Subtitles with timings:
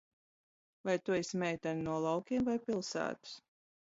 [0.87, 3.37] Vai tu esi meitene no laukiem vai pilsētas?